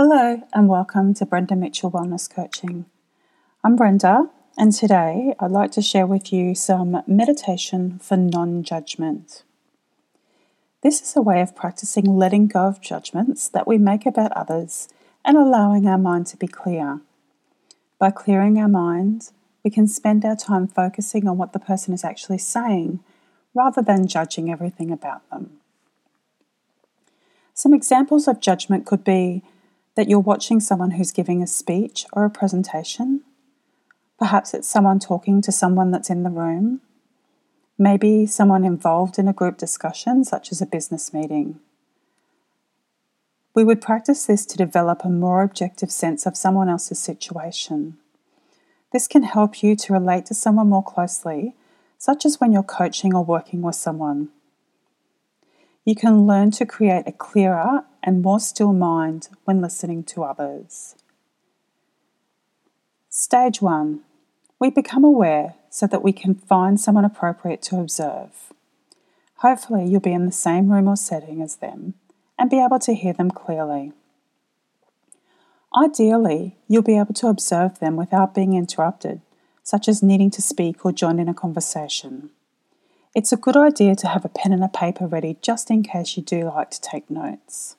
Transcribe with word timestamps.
Hello, 0.00 0.40
and 0.52 0.68
welcome 0.68 1.12
to 1.14 1.26
Brenda 1.26 1.56
Mitchell 1.56 1.90
Wellness 1.90 2.32
Coaching. 2.32 2.84
I'm 3.64 3.74
Brenda, 3.74 4.30
and 4.56 4.72
today 4.72 5.34
I'd 5.40 5.50
like 5.50 5.72
to 5.72 5.82
share 5.82 6.06
with 6.06 6.32
you 6.32 6.54
some 6.54 7.02
meditation 7.08 7.98
for 7.98 8.16
non 8.16 8.62
judgment. 8.62 9.42
This 10.82 11.02
is 11.02 11.16
a 11.16 11.20
way 11.20 11.40
of 11.40 11.56
practicing 11.56 12.16
letting 12.16 12.46
go 12.46 12.60
of 12.60 12.80
judgments 12.80 13.48
that 13.48 13.66
we 13.66 13.76
make 13.76 14.06
about 14.06 14.30
others 14.36 14.86
and 15.24 15.36
allowing 15.36 15.88
our 15.88 15.98
mind 15.98 16.28
to 16.28 16.36
be 16.36 16.46
clear. 16.46 17.00
By 17.98 18.12
clearing 18.12 18.56
our 18.56 18.68
mind, 18.68 19.32
we 19.64 19.70
can 19.70 19.88
spend 19.88 20.24
our 20.24 20.36
time 20.36 20.68
focusing 20.68 21.26
on 21.26 21.38
what 21.38 21.52
the 21.52 21.58
person 21.58 21.92
is 21.92 22.04
actually 22.04 22.38
saying 22.38 23.00
rather 23.52 23.82
than 23.82 24.06
judging 24.06 24.48
everything 24.48 24.92
about 24.92 25.28
them. 25.30 25.58
Some 27.52 27.74
examples 27.74 28.28
of 28.28 28.38
judgment 28.38 28.86
could 28.86 29.02
be 29.02 29.42
that 29.98 30.08
you're 30.08 30.20
watching 30.20 30.60
someone 30.60 30.92
who's 30.92 31.10
giving 31.10 31.42
a 31.42 31.46
speech 31.48 32.06
or 32.12 32.24
a 32.24 32.30
presentation. 32.30 33.20
Perhaps 34.16 34.54
it's 34.54 34.68
someone 34.68 35.00
talking 35.00 35.42
to 35.42 35.50
someone 35.50 35.90
that's 35.90 36.08
in 36.08 36.22
the 36.22 36.30
room. 36.30 36.80
Maybe 37.76 38.24
someone 38.24 38.64
involved 38.64 39.18
in 39.18 39.26
a 39.26 39.32
group 39.32 39.58
discussion, 39.58 40.22
such 40.22 40.52
as 40.52 40.62
a 40.62 40.66
business 40.66 41.12
meeting. 41.12 41.58
We 43.56 43.64
would 43.64 43.80
practice 43.80 44.24
this 44.24 44.46
to 44.46 44.56
develop 44.56 45.04
a 45.04 45.08
more 45.08 45.42
objective 45.42 45.90
sense 45.90 46.26
of 46.26 46.36
someone 46.36 46.68
else's 46.68 47.00
situation. 47.00 47.98
This 48.92 49.08
can 49.08 49.24
help 49.24 49.64
you 49.64 49.74
to 49.74 49.92
relate 49.92 50.26
to 50.26 50.34
someone 50.34 50.68
more 50.68 50.84
closely, 50.84 51.56
such 51.98 52.24
as 52.24 52.40
when 52.40 52.52
you're 52.52 52.62
coaching 52.62 53.16
or 53.16 53.24
working 53.24 53.62
with 53.62 53.74
someone 53.74 54.28
you 55.88 55.94
can 55.94 56.26
learn 56.26 56.50
to 56.50 56.66
create 56.66 57.04
a 57.06 57.12
clearer 57.12 57.82
and 58.02 58.22
more 58.22 58.40
still 58.40 58.72
mind 58.72 59.28
when 59.44 59.60
listening 59.60 60.04
to 60.04 60.24
others. 60.24 60.94
Stage 63.08 63.60
one, 63.60 64.00
we 64.58 64.70
become 64.70 65.04
aware 65.04 65.54
so 65.70 65.86
that 65.86 66.02
we 66.02 66.12
can 66.12 66.34
find 66.34 66.80
someone 66.80 67.04
appropriate 67.04 67.62
to 67.62 67.76
observe. 67.78 68.52
Hopefully, 69.36 69.86
you'll 69.86 70.00
be 70.00 70.12
in 70.12 70.26
the 70.26 70.32
same 70.32 70.70
room 70.70 70.88
or 70.88 70.96
setting 70.96 71.40
as 71.40 71.56
them 71.56 71.94
and 72.38 72.50
be 72.50 72.62
able 72.62 72.78
to 72.80 72.94
hear 72.94 73.12
them 73.12 73.30
clearly. 73.30 73.92
Ideally, 75.76 76.56
you'll 76.66 76.82
be 76.82 76.98
able 76.98 77.14
to 77.14 77.28
observe 77.28 77.78
them 77.78 77.96
without 77.96 78.34
being 78.34 78.54
interrupted, 78.54 79.20
such 79.62 79.88
as 79.88 80.02
needing 80.02 80.30
to 80.30 80.42
speak 80.42 80.84
or 80.84 80.92
join 80.92 81.18
in 81.18 81.28
a 81.28 81.34
conversation. 81.34 82.30
It's 83.14 83.32
a 83.32 83.36
good 83.36 83.56
idea 83.56 83.94
to 83.96 84.08
have 84.08 84.24
a 84.24 84.28
pen 84.28 84.52
and 84.52 84.64
a 84.64 84.68
paper 84.68 85.06
ready 85.06 85.36
just 85.42 85.70
in 85.70 85.82
case 85.82 86.16
you 86.16 86.22
do 86.22 86.44
like 86.44 86.70
to 86.70 86.80
take 86.80 87.10
notes. 87.10 87.76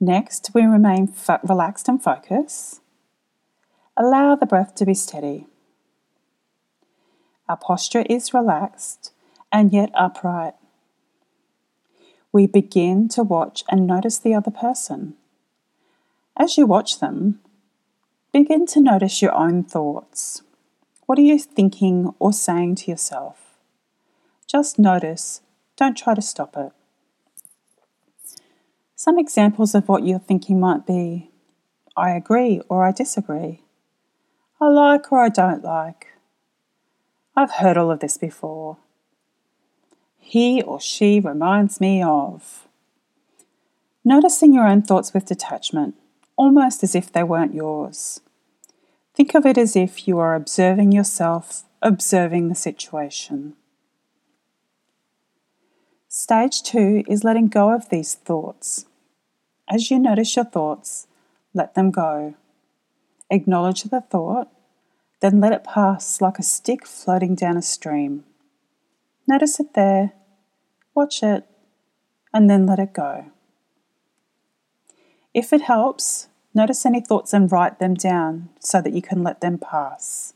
Next, 0.00 0.50
we 0.54 0.62
remain 0.62 1.12
relaxed 1.42 1.88
and 1.88 2.02
focused. 2.02 2.80
Allow 3.96 4.36
the 4.36 4.46
breath 4.46 4.74
to 4.76 4.86
be 4.86 4.94
steady. 4.94 5.46
Our 7.48 7.56
posture 7.56 8.04
is 8.08 8.32
relaxed 8.32 9.12
and 9.50 9.72
yet 9.72 9.90
upright. 9.94 10.54
We 12.30 12.46
begin 12.46 13.08
to 13.10 13.24
watch 13.24 13.64
and 13.68 13.86
notice 13.86 14.18
the 14.18 14.34
other 14.34 14.50
person. 14.50 15.14
As 16.36 16.56
you 16.56 16.66
watch 16.66 17.00
them, 17.00 17.40
begin 18.32 18.66
to 18.66 18.80
notice 18.80 19.20
your 19.20 19.34
own 19.34 19.64
thoughts. 19.64 20.42
What 21.06 21.18
are 21.18 21.22
you 21.22 21.38
thinking 21.38 22.14
or 22.20 22.32
saying 22.32 22.76
to 22.76 22.90
yourself? 22.90 23.56
Just 24.46 24.78
notice, 24.78 25.40
don't 25.76 25.96
try 25.96 26.14
to 26.14 26.22
stop 26.22 26.56
it. 26.56 26.72
Some 29.00 29.16
examples 29.16 29.76
of 29.76 29.88
what 29.88 30.04
you're 30.04 30.18
thinking 30.18 30.58
might 30.58 30.84
be 30.84 31.30
I 31.96 32.10
agree 32.10 32.60
or 32.68 32.84
I 32.84 32.90
disagree. 32.90 33.62
I 34.60 34.66
like 34.70 35.12
or 35.12 35.20
I 35.20 35.28
don't 35.28 35.62
like. 35.62 36.08
I've 37.36 37.52
heard 37.52 37.76
all 37.76 37.92
of 37.92 38.00
this 38.00 38.18
before. 38.18 38.78
He 40.18 40.60
or 40.62 40.80
she 40.80 41.20
reminds 41.20 41.80
me 41.80 42.02
of. 42.02 42.66
Noticing 44.04 44.52
your 44.52 44.66
own 44.66 44.82
thoughts 44.82 45.14
with 45.14 45.26
detachment, 45.26 45.94
almost 46.36 46.82
as 46.82 46.96
if 46.96 47.12
they 47.12 47.22
weren't 47.22 47.54
yours. 47.54 48.20
Think 49.14 49.32
of 49.36 49.46
it 49.46 49.56
as 49.56 49.76
if 49.76 50.08
you 50.08 50.18
are 50.18 50.34
observing 50.34 50.90
yourself, 50.90 51.62
observing 51.82 52.48
the 52.48 52.56
situation. 52.56 53.54
Stage 56.08 56.64
two 56.64 57.04
is 57.06 57.22
letting 57.22 57.46
go 57.46 57.72
of 57.72 57.90
these 57.90 58.16
thoughts. 58.16 58.86
As 59.70 59.90
you 59.90 59.98
notice 59.98 60.34
your 60.34 60.46
thoughts, 60.46 61.06
let 61.52 61.74
them 61.74 61.90
go. 61.90 62.34
Acknowledge 63.30 63.82
the 63.82 64.00
thought, 64.00 64.48
then 65.20 65.40
let 65.40 65.52
it 65.52 65.64
pass 65.64 66.20
like 66.22 66.38
a 66.38 66.42
stick 66.42 66.86
floating 66.86 67.34
down 67.34 67.56
a 67.56 67.62
stream. 67.62 68.24
Notice 69.26 69.60
it 69.60 69.74
there, 69.74 70.12
watch 70.94 71.22
it, 71.22 71.44
and 72.32 72.48
then 72.48 72.64
let 72.64 72.78
it 72.78 72.94
go. 72.94 73.26
If 75.34 75.52
it 75.52 75.62
helps, 75.62 76.28
notice 76.54 76.86
any 76.86 77.02
thoughts 77.02 77.34
and 77.34 77.52
write 77.52 77.78
them 77.78 77.92
down 77.92 78.48
so 78.60 78.80
that 78.80 78.94
you 78.94 79.02
can 79.02 79.22
let 79.22 79.42
them 79.42 79.58
pass. 79.58 80.32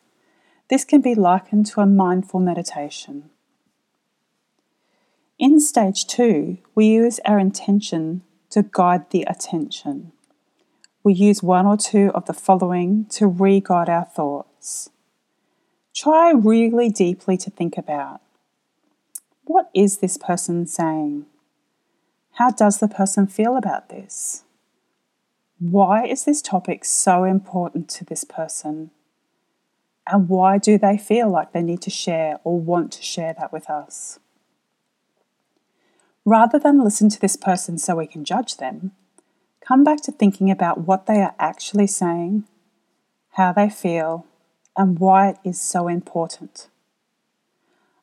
This 0.69 0.84
can 0.84 1.00
be 1.00 1.14
likened 1.14 1.66
to 1.66 1.81
a 1.81 1.87
mindful 1.87 2.41
meditation. 2.41 3.31
In 5.38 5.59
stage 5.59 6.06
two, 6.06 6.59
we 6.75 6.87
use 6.87 7.19
our 7.25 7.38
intention 7.38 8.22
to 8.52 8.62
guide 8.62 9.10
the 9.10 9.22
attention. 9.22 10.12
We 11.02 11.14
use 11.14 11.42
one 11.42 11.66
or 11.66 11.76
two 11.76 12.10
of 12.14 12.26
the 12.26 12.32
following 12.32 13.06
to 13.10 13.26
re 13.26 13.60
guide 13.60 13.88
our 13.88 14.04
thoughts. 14.04 14.90
Try 15.94 16.32
really 16.32 16.90
deeply 16.90 17.36
to 17.38 17.50
think 17.50 17.76
about 17.76 18.20
what 19.44 19.70
is 19.74 19.98
this 19.98 20.16
person 20.16 20.66
saying? 20.66 21.26
How 22.32 22.50
does 22.50 22.78
the 22.78 22.88
person 22.88 23.26
feel 23.26 23.56
about 23.56 23.88
this? 23.88 24.44
Why 25.58 26.06
is 26.06 26.24
this 26.24 26.40
topic 26.40 26.84
so 26.84 27.24
important 27.24 27.88
to 27.90 28.04
this 28.04 28.24
person? 28.24 28.90
And 30.06 30.28
why 30.28 30.58
do 30.58 30.78
they 30.78 30.98
feel 30.98 31.28
like 31.28 31.52
they 31.52 31.62
need 31.62 31.82
to 31.82 31.90
share 31.90 32.38
or 32.44 32.58
want 32.58 32.92
to 32.92 33.02
share 33.02 33.34
that 33.38 33.52
with 33.52 33.69
us? 33.69 34.19
Rather 36.25 36.59
than 36.59 36.84
listen 36.84 37.09
to 37.09 37.21
this 37.21 37.37
person 37.37 37.77
so 37.78 37.97
we 37.97 38.06
can 38.06 38.25
judge 38.25 38.59
them, 38.59 38.93
come 39.60 39.83
back 39.83 40.00
to 40.03 40.12
thinking 40.12 40.50
about 40.50 40.87
what 40.87 41.06
they 41.06 41.21
are 41.21 41.34
actually 41.38 41.87
saying, 41.87 42.44
how 43.33 43.53
they 43.53 43.69
feel, 43.69 44.25
and 44.77 45.00
why 45.00 45.31
it 45.31 45.37
is 45.44 45.61
so 45.61 45.88
important. 45.88 46.69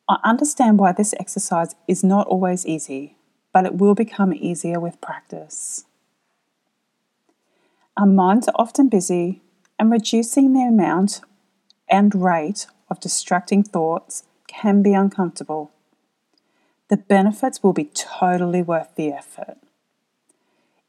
I 0.08 0.18
understand 0.22 0.78
why 0.78 0.92
this 0.92 1.14
exercise 1.18 1.74
is 1.88 2.04
not 2.04 2.26
always 2.26 2.66
easy, 2.66 3.16
but 3.52 3.64
it 3.64 3.76
will 3.76 3.94
become 3.94 4.34
easier 4.34 4.78
with 4.78 5.00
practice. 5.00 5.86
Our 7.96 8.06
minds 8.06 8.48
are 8.48 8.54
often 8.56 8.88
busy, 8.88 9.40
and 9.78 9.90
reducing 9.90 10.52
the 10.52 10.60
amount 10.60 11.22
and 11.88 12.14
rate 12.14 12.66
of 12.90 13.00
distracting 13.00 13.62
thoughts 13.62 14.24
can 14.46 14.82
be 14.82 14.92
uncomfortable 14.92 15.70
the 16.90 16.96
benefits 16.96 17.62
will 17.62 17.72
be 17.72 17.84
totally 17.84 18.62
worth 18.62 18.96
the 18.96 19.12
effort. 19.12 19.56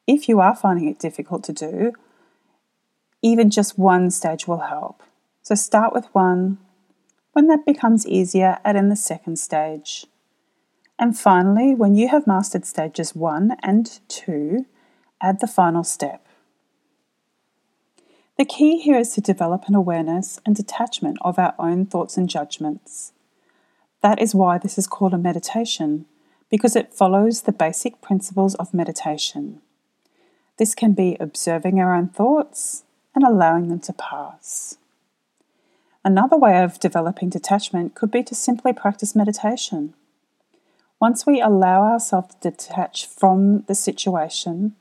If 0.07 0.28
you 0.28 0.39
are 0.39 0.56
finding 0.56 0.89
it 0.89 1.00
difficult 1.00 1.44
to 1.45 1.53
do, 1.53 1.94
even 3.22 3.51
just 3.51 3.78
one 3.78 4.09
stage 4.09 4.47
will 4.47 4.61
help. 4.61 5.03
So 5.44 5.53
start 5.53 5.94
with 5.94 6.07
one. 6.11 6.57
When 7.34 7.47
that 7.47 7.67
becomes 7.67 8.08
easier, 8.08 8.58
add 8.66 8.76
in 8.76 8.90
the 8.90 8.96
second 8.96 9.37
stage. 9.37 10.08
And 10.97 11.17
finally, 11.17 11.76
when 11.76 11.93
you 11.96 12.08
have 12.08 12.26
mastered 12.26 12.66
stages 12.66 13.16
one 13.16 13.55
and 13.61 13.99
two, 14.08 14.66
add 15.22 15.40
the 15.40 15.47
final 15.47 15.84
step. 15.84 16.26
The 18.40 18.46
key 18.46 18.79
here 18.79 18.97
is 18.97 19.14
to 19.14 19.22
develop 19.22 19.66
an 19.67 19.76
awareness 19.76 20.40
and 20.47 20.55
detachment 20.55 21.20
of 21.22 21.37
our 21.37 21.53
own 21.59 21.85
thoughts 21.85 22.17
and 22.17 22.28
judgments. 22.28 23.14
That 24.02 24.20
is 24.20 24.34
why 24.34 24.58
this 24.58 24.78
is 24.78 24.88
called 24.88 25.14
a 25.14 25.18
meditation, 25.18 26.06
because 26.50 26.76
it 26.76 26.94
follows 26.94 27.42
the 27.42 27.52
basic 27.52 28.02
principles 28.02 28.56
of 28.56 28.74
meditation. 28.74 29.62
This 30.58 30.76
can 30.76 30.94
be 30.94 31.18
observing 31.20 31.80
our 31.80 31.96
own 31.96 32.09
thoughts 32.09 32.84
and 33.14 33.24
allowing 33.24 33.70
them 33.70 33.80
to 33.82 33.94
pass. 33.94 34.78
Another 36.03 36.36
way 36.36 36.64
of 36.64 36.80
developing 36.80 37.30
detachment 37.30 37.94
could 37.94 38.09
be 38.09 38.24
to 38.24 38.34
simply 38.34 38.74
practice 38.74 39.16
meditation. 39.16 39.94
Once 41.00 41.26
we 41.26 41.40
allow 41.40 41.84
ourselves 41.84 42.36
to 42.42 42.50
detach 42.50 43.06
from 43.06 43.62
the 43.64 43.76
situation, 43.76 44.76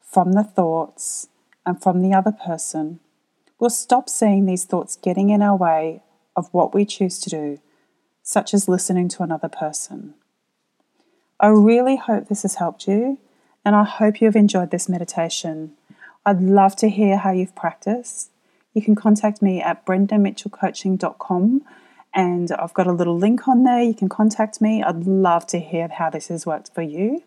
from 0.00 0.32
the 0.32 0.44
thoughts, 0.44 1.28
and 1.64 1.80
from 1.82 2.02
the 2.02 2.14
other 2.14 2.32
person, 2.32 3.00
we'll 3.58 3.70
stop 3.70 4.08
seeing 4.08 4.46
these 4.46 4.64
thoughts 4.64 4.96
getting 4.96 5.30
in 5.30 5.42
our 5.42 5.56
way 5.56 6.02
of 6.34 6.52
what 6.52 6.74
we 6.74 6.84
choose 6.84 7.18
to 7.20 7.30
do 7.30 7.58
such 8.22 8.54
as 8.54 8.68
listening 8.68 9.08
to 9.08 9.22
another 9.22 9.48
person. 9.48 10.14
I 11.40 11.48
really 11.48 11.96
hope 11.96 12.28
this 12.28 12.42
has 12.42 12.56
helped 12.56 12.86
you, 12.86 13.18
and 13.64 13.74
I 13.74 13.84
hope 13.84 14.20
you 14.20 14.26
have 14.26 14.36
enjoyed 14.36 14.70
this 14.70 14.88
meditation. 14.88 15.72
I'd 16.24 16.40
love 16.40 16.76
to 16.76 16.88
hear 16.88 17.18
how 17.18 17.32
you've 17.32 17.54
practiced. 17.54 18.30
You 18.74 18.82
can 18.82 18.94
contact 18.94 19.42
me 19.42 19.60
at 19.60 19.84
brendamitchellcoaching.com 19.84 21.62
and 22.14 22.52
I've 22.52 22.74
got 22.74 22.86
a 22.86 22.92
little 22.92 23.16
link 23.16 23.48
on 23.48 23.64
there. 23.64 23.82
You 23.82 23.94
can 23.94 24.08
contact 24.08 24.60
me. 24.60 24.82
I'd 24.82 25.06
love 25.06 25.46
to 25.48 25.58
hear 25.58 25.88
how 25.88 26.10
this 26.10 26.28
has 26.28 26.46
worked 26.46 26.72
for 26.74 26.82
you. 26.82 27.22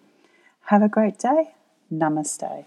Have 0.66 0.82
a 0.82 0.90
great 0.90 1.18
day. 1.18 1.56
Namaste. 1.92 2.66